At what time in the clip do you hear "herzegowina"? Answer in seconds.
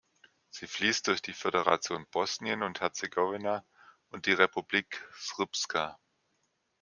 2.81-3.63